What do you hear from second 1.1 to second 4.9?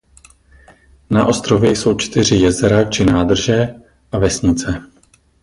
ostrově jsou čtyři jezera či nádrže a vesnice.